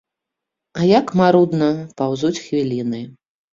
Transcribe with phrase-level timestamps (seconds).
[0.79, 1.69] А як марудна
[2.01, 3.07] паўзуць хвіліны.